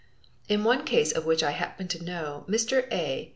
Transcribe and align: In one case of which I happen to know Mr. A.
In 0.49 0.63
one 0.63 0.83
case 0.83 1.11
of 1.11 1.27
which 1.27 1.43
I 1.43 1.51
happen 1.51 1.87
to 1.89 2.03
know 2.03 2.43
Mr. 2.49 2.91
A. 2.91 3.29